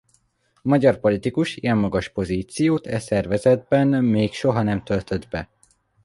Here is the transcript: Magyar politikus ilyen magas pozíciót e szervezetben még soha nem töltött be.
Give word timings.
Magyar 0.61 0.99
politikus 0.99 1.55
ilyen 1.55 1.77
magas 1.77 2.09
pozíciót 2.09 2.87
e 2.87 2.99
szervezetben 2.99 3.87
még 3.87 4.33
soha 4.33 4.61
nem 4.63 4.83
töltött 4.83 5.27
be. 5.29 5.49